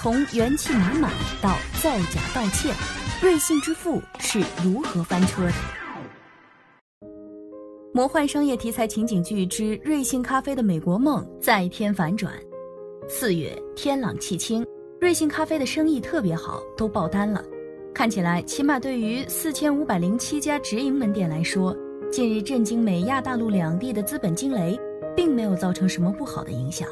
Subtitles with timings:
[0.00, 1.10] 从元气满满
[1.42, 2.72] 到造假道歉。
[3.20, 5.52] 瑞幸之父是如何翻车的？
[7.92, 12.32] 魔幻商业题材情景剧之瑞幸咖啡的美国梦再添反转。
[13.08, 14.64] 四月天朗气清，
[15.00, 17.42] 瑞幸咖啡的生意特别好，都爆单了。
[17.92, 21.76] 看起来，起码对于四千五百零七家直营门店来说，
[22.08, 24.78] 近日震惊美亚大陆两地的资本惊雷，
[25.16, 26.88] 并没有造成什么不好的影响。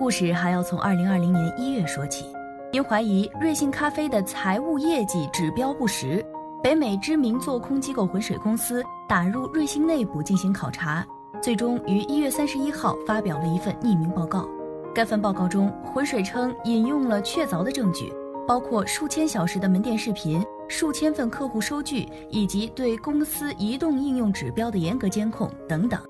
[0.00, 2.24] 故事还要从二零二零年一月说起。
[2.72, 6.24] 因怀疑瑞幸咖啡的财务业绩指标不实，
[6.62, 11.06] 北美知名做空机构浑水公司打入瑞幸内部进行考察，
[11.42, 14.48] 最终于一月三十一号发表了一份匿名报告。
[14.94, 18.10] 该份报告中，浑水称引用了确凿的证据，
[18.48, 26.00] 包括数千小时的门店视频、数千份客户收据以及对公司移动应用指标的严格监控等等。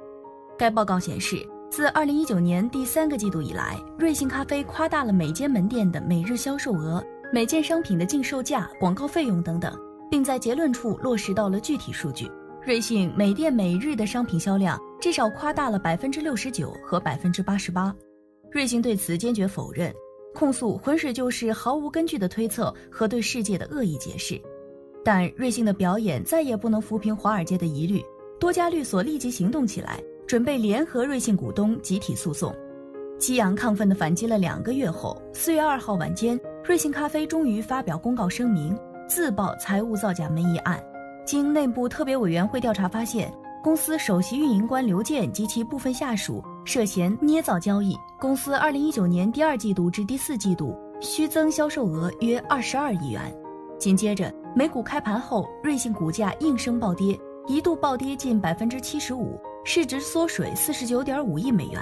[0.57, 1.45] 该报告显示。
[1.71, 7.01] 自二零一九年第三个季度以来，瑞幸咖啡夸大了每间门店的每日销售额、
[7.33, 9.73] 每件商品的净售价、广告费用等等，
[10.11, 12.29] 并在结论处落实到了具体数据。
[12.67, 17.95] 瑞幸每店每日的商品销量至少夸大了百分之六十九和百分之八十八。
[18.51, 19.95] 瑞幸对此坚决否认，
[20.35, 24.43] 控诉浑水就是毫无根据的推测和对世界的恶意解释。
[25.05, 28.03] 但瑞幸的表演再也不能抚平华尔街的疑虑，
[28.41, 30.03] 多家律所立即行动起来。
[30.31, 32.55] 准备联合瑞幸股东集体诉讼，
[33.19, 38.79] 激昂亢奋地反击了两个月后，四月二号晚间，瑞幸咖啡终于发表公告声明，
[39.09, 40.81] 自曝财务造假门一案。
[41.27, 43.29] 经内部特别委员会调查发现，
[43.61, 47.97] 公司首席运营官刘健及其部分下属涉嫌捏造交易。
[48.21, 53.37] 公司二零一九年第二季度至第四季度虚增销售额约二十二亿元。
[53.81, 57.19] 紧接着，美股开盘后，瑞幸股价应声暴跌，
[57.49, 59.37] 一度暴跌近百分之七十五。
[59.63, 61.81] 市值缩水四十九点五亿美元。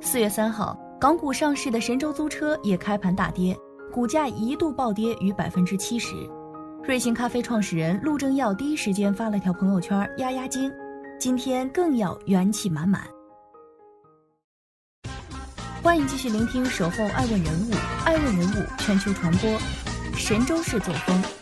[0.00, 3.54] 四月三号，港股上市的神州租车也开盘大跌，
[3.92, 6.14] 股价一度暴跌逾百分之七十。
[6.82, 10.72] 瑞幸咖啡创始人陆正耀第一时间发了条朋友圈压压惊，
[11.18, 13.02] 今天更要元气满满。
[15.82, 17.72] 欢迎继续聆听《守候爱问人物》，
[18.06, 19.58] 爱问人物全球传播，
[20.14, 21.39] 神州市作风。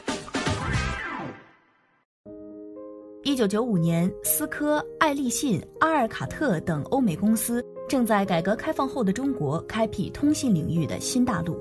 [3.39, 11.57] 九九五年，思科、爱立信、阿尔卡特等欧美公司正在改革开放后的中国开辟通信领域的新大陆。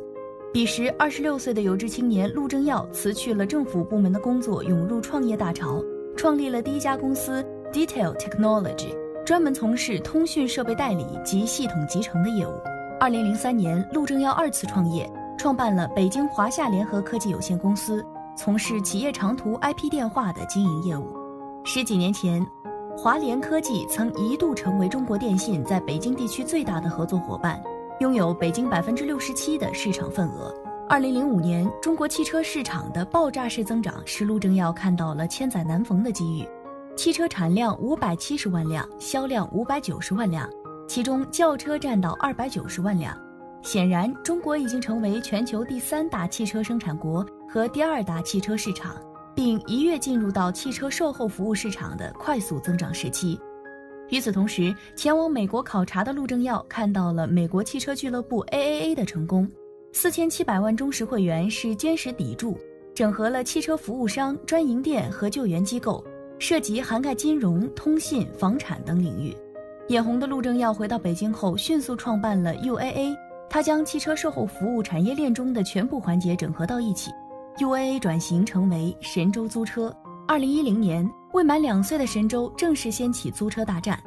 [0.51, 5.79] 彼时，二十六岁的有志青年陆正耀辞去了政府部门的工作，涌入创业大潮，
[6.15, 12.53] 创立了第一家公司 Detail Technology，专门从事通讯设备代理及系统集成的业务。
[12.99, 18.03] 二零零三年，陆正耀二次创业，创办了北京华夏联合科技有限公司，
[18.35, 21.26] 从事企业长途 IP 电话的经营业务。
[21.69, 22.41] 十几年前，
[22.97, 27.61] 华联科技曾一度成为中国电信在北京地区最大的合作伙伴，
[27.99, 30.49] 拥有北京百分之六十七的市场份额。
[30.87, 36.47] 二零零五年，中国汽车市场的爆炸式增长使陆正耀看到了千载难逢的机遇。
[36.95, 40.49] 汽车产量五百七十万辆，销量五百九十万辆，
[40.87, 43.13] 其中轿车占到二百九十万辆。
[43.61, 48.95] 显然，中国已经成为全球第三大汽车生产国和第二大汽车市场。
[49.37, 53.39] 并一跃进入到汽车售后服务市场的快速增长时期。
[54.09, 59.47] 与此同时，前往美国考察的陆正耀看到了美国汽车俱乐部 AAA 的成功，
[59.93, 62.57] 四千七百万忠实会员是坚实砥柱，
[62.95, 66.03] 整合了汽车服务商、专营店和救援机构，
[66.39, 69.37] 涉及涵盖金融、通信、房产等领域。
[69.89, 73.15] 眼红的陆正耀回到北京后，迅速创办了 UAA，
[73.47, 77.11] 他将汽车售后服务产业链中的全部环节整合到一起。
[77.57, 79.91] UAA 转型成为神州租车。
[80.27, 83.99] 二零一零年，未满两岁的神州正式掀起租车大战，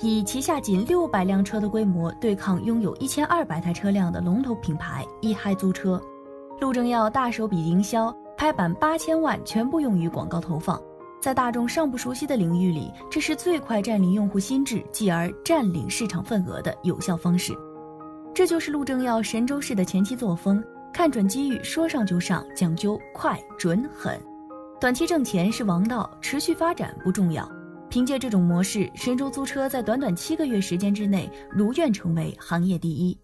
[0.00, 6.00] 以旗下仅六百辆车的规模对抗拥有一千二百台车辆的龙头品牌一嗨租车。
[6.60, 10.80] 陆正耀大手笔营销，拍板八千万全部用于广告投放，
[11.20, 17.52] 在大众尚不熟悉的领域里，这是最快占领用户心智，继而占领市场份额的有效方式。
[18.32, 20.62] 这就是陆正耀神州市的前期作风。
[20.92, 24.20] 看准机遇，说上就上，讲究快、准、狠。
[24.78, 27.50] 短期挣钱是王道，持续发展不重要。
[27.88, 33.18] 凭借这种模式，神州租车在短短七个月时间之内，如愿成为行业第一。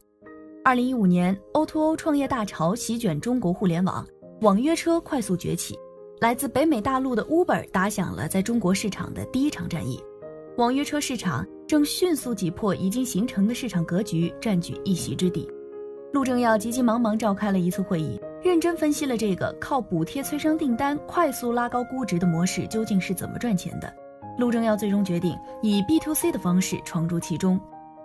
[0.64, 4.06] 二零一五年，O to O 创业大潮席卷中国互联网，
[4.40, 5.78] 网约车快速崛起。
[6.20, 10.02] 来自北美大陆的 Uber 打响了在中国市场的第一场战役。
[10.56, 15.48] 网约车市场正迅速挤破已经形成的市场格局，占据一席之地。
[16.10, 23.92] 陆正耀急急忙忙召开了一次会议，认真分析了这个靠补贴催生订单、快速拉高估值的模式究竟是怎么赚钱的。
[24.38, 27.60] 陆正耀最终决定以 B to C 的方式闯入其中。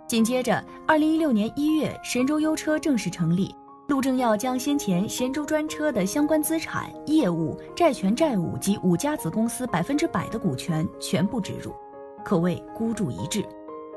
[0.06, 3.54] 紧接着，二零一六年一月，神州优车正式成立。
[3.88, 11.72] 陆正耀将先前神州专车的相关资产、业务、债权、债务及五家子公司百分之百的股权全部植入，
[12.22, 13.42] 可谓孤注一掷。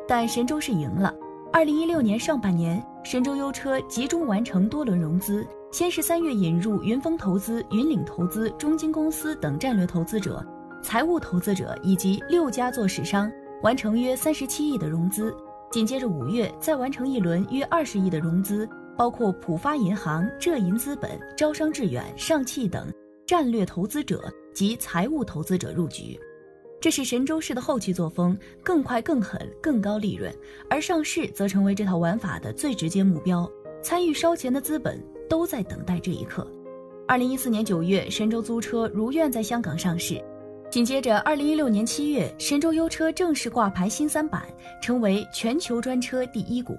[0.08, 1.14] 但神州是赢了。
[1.52, 10.46] 二零一六年上半年，神州优车集中完成多轮融资，先是三月引入云峰投资、云岭投资、中金公司等战略投资者、
[10.84, 13.32] 财务投资者以及六家做市商，
[13.64, 15.34] 完成约三十七亿的融资。
[15.72, 18.68] 紧接着五月，再完成一轮约二十亿的融资，
[18.98, 22.92] 包括浦发银行、浙银资本、招商致远、上汽等
[23.26, 24.22] 战略投资者
[24.54, 26.20] 及财务投资者入局。
[26.80, 30.32] 这是神州市的后期作风，更快、更狠、更高利润；
[30.70, 33.50] 而上市则成为这套玩法的最直接目标。
[33.82, 36.48] 参与烧钱的资本都在等待这一刻。
[37.08, 40.24] 二零一四年九月，神州租车如愿在香港上市。
[40.70, 44.44] 紧接着，二零一六年七月，神州优车正式挂牌新三板，
[44.82, 46.78] 成为全球专车第一股。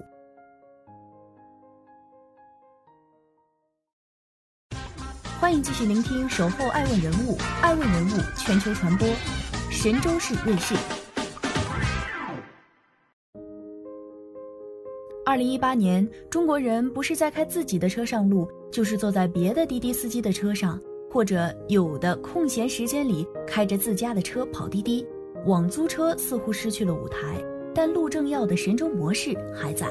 [5.39, 9.07] 欢迎继续聆听《守候爱问人物》，爱问人物全球传播，
[9.81, 10.75] 神州市瑞士。
[15.25, 20.77] 二零一八年，中国人不是在开自己的车上路，就是坐在别的滴滴司机的车上。
[21.09, 25.07] 或者有的空闲时间里开着自家的车跑滴滴，
[25.45, 27.41] 网租车似乎失去了舞台，
[27.73, 29.87] 但陆正耀的神州模式还在。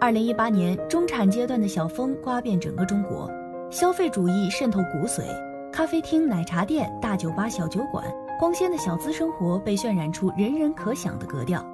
[0.00, 3.30] 二零一八年中产阶段的小风刮遍整个中国，
[3.70, 5.22] 消费主义渗透骨髓，
[5.70, 8.04] 咖啡厅、奶茶店、大酒吧、小酒馆，
[8.42, 11.64] 光鲜的小资生活被渲染出人人可享的格调。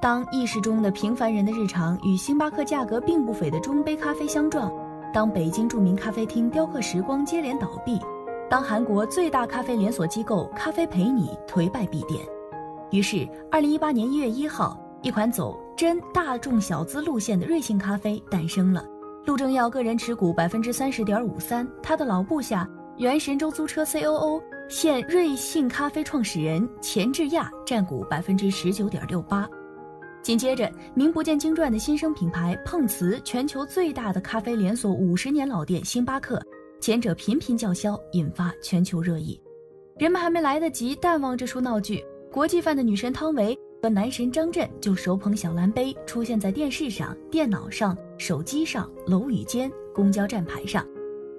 [0.00, 4.72] 当意识中的平凡人的日常与星巴克价格并不菲的中杯咖啡相撞，
[5.12, 8.00] 当北京著名咖啡厅雕刻时光接连倒闭。
[8.48, 12.24] 当韩国最大咖啡连锁机构咖啡陪你颓败闭店，
[12.90, 18.82] 于是，二零一八年一月一号，一款走真大众小资路线的瑞幸咖啡诞生了。
[19.26, 22.66] 陆正耀个人持股百分之三十点五三，他的老部下
[22.96, 29.48] 原神州租车 COO、现瑞幸咖啡创始人钱志亚占股百分之十九点六八。
[30.22, 36.42] 紧接着，名不见经传的新生品牌碰瓷，全球最大的咖啡连锁五十年老店星巴克。
[36.80, 39.40] 前者频频叫嚣，引发全球热议。
[39.98, 50.84] 人们还没来得及淡忘这出闹剧，国际范的女神汤唯和男神张震就手捧小蓝杯出现在电视上、电脑上、手机上、楼宇间、公交站牌上。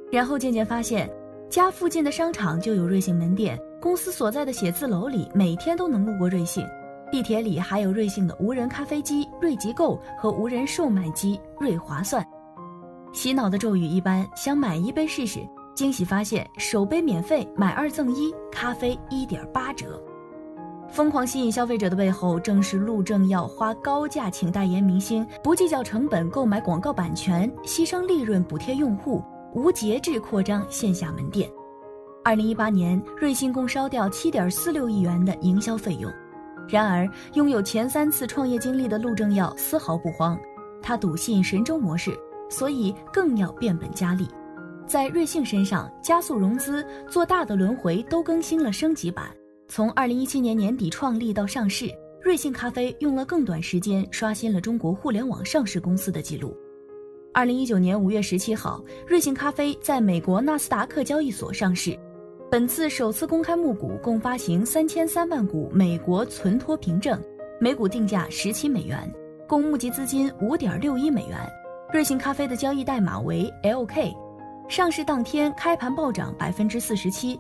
[0.10, 1.10] 然后渐渐发现，
[1.50, 6.66] 家附近的商场就有瑞幸门店，公司所在的写字楼里每天都能路过瑞幸，
[7.10, 12.26] 地铁里还有瑞幸的无人咖啡机瑞吉购和无人售卖机瑞划算。
[13.14, 15.40] 洗脑的咒语一般，想买一杯试试，
[15.74, 20.04] 惊喜发现首杯免费，买二赠一，咖啡一点八折。
[20.90, 29.24] 疯狂吸引消费者的背后，正是陆正耀花高价请代言明星，不计较成本购买广告版权，牺牲利润补贴用户，
[29.58, 31.52] 无节制扩张线下门店。
[32.24, 36.14] 二零一八年，瑞幸共烧掉七点四六亿元的营销费用。
[36.70, 40.38] 然而，拥有前三次创业经历的陆正耀丝毫不慌，
[40.80, 42.16] 他笃信神州模式。
[42.50, 44.28] 所以更要变本加厉，
[44.86, 49.26] 在瑞幸身上加速融资、做大的轮回都更新了升级版。
[49.68, 51.90] 从二零一七年年底创立到上市，
[52.22, 56.56] 瑞幸咖啡用了更短时间刷新了中国互联网上市公司的记录。
[57.38, 61.96] 二零一九年五月十七号，瑞幸咖啡在美国纳斯达克交易所上市，
[62.50, 67.22] 本次首次公开募股，共发行三千三万股美国存托凭证，
[67.62, 69.08] 每股定价十七美元，
[69.48, 71.38] 共募集资金五点六一美元。
[71.94, 74.16] 瑞幸咖啡的交易代码为 LK，
[74.68, 77.40] 上市当天开盘暴涨百分之四十七，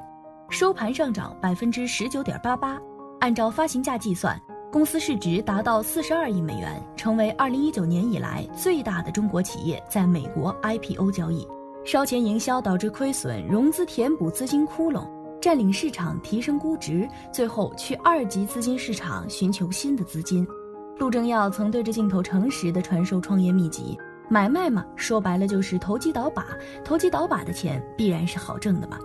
[0.51, 2.79] 收盘上涨百分之十九点八八。
[3.19, 4.39] 按照发行价计算，
[4.69, 11.47] 公司市值达到四十二亿美元，成为二零一九年以来最大的中国企业在美国 IPO 交易。
[11.85, 15.07] 烧钱营销导致亏损，融资填补资金窟窿，
[15.41, 20.45] 占领市场提升估值，最后去二级资金市场寻求新的资金。
[20.97, 23.97] 陆正耀曾对着镜头诚实地传授创业秘籍。
[24.29, 26.45] 买卖嘛，说白了就是投机倒把，
[26.83, 28.99] 投机倒把的钱必然是好挣的嘛。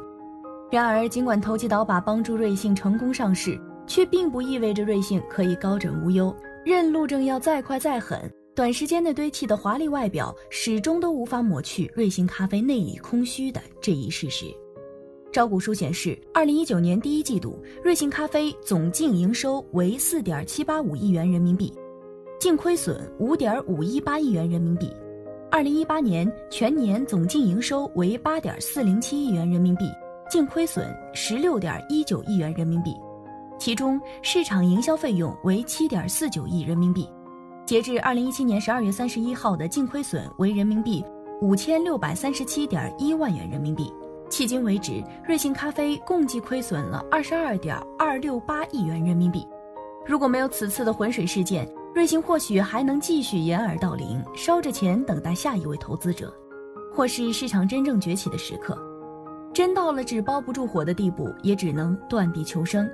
[0.73, 3.57] 然而，尽管投机倒把帮助瑞幸成功上市，
[3.92, 6.34] 却并不意味着瑞幸可以高枕无忧。
[6.64, 8.18] 任陆正耀再快再狠，
[8.54, 14.46] 短时间内堆砌的华丽外表，始终都无法抹去瑞幸咖啡内里空虚的这一事实。
[15.30, 21.70] 招股书显示，二零一九年第一季度，瑞幸咖啡总净营收为四点七八五亿元人民币，
[22.40, 24.90] 净亏损五点五一八亿元人民币。
[25.50, 29.84] 二零一八年全年总净营收为八点四零七亿元人民币，
[30.30, 32.90] 净亏损十六点一九亿元人民币，
[33.64, 37.09] 其中市场营销费用为七点四九亿人民币。
[37.64, 41.00] 截至二零一七年十二月三十一号的净亏损为人民币
[41.40, 43.88] 五千六百三十七点一万元人民币。
[44.28, 49.47] 迄今为止，瑞幸咖啡共计亏损了二十二点二六八亿元人民币。
[50.04, 51.64] 如果没有此次的浑水事件，
[51.95, 56.35] 瑞幸或许还能继续掩耳盗铃，烧着钱等待下一位投资者，
[56.92, 58.76] 或是市场真正崛起的时刻。
[59.54, 62.90] 真到了纸包不住火的地步，也只能断臂求生。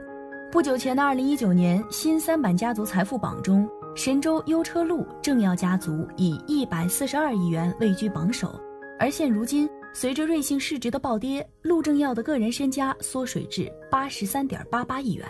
[0.50, 8.58] 不久前的二零一九年新三板家族财富榜中，神州优车路政要家族以一百四十二亿元位居榜首，
[8.98, 9.68] 而现如今。
[9.92, 15.26] 随着瑞幸市值的暴跌，陆正耀的个人身家缩水至八十三点八八亿元。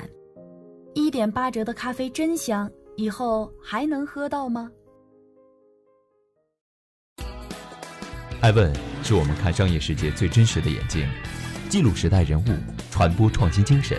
[0.95, 4.71] 一点八折的咖啡真香，以后还能喝到吗？
[8.41, 8.73] 爱问
[9.03, 11.09] 是我们看商业世界最真实的眼睛，
[11.69, 12.45] 记录时代人物，
[12.91, 13.99] 传播创新精神，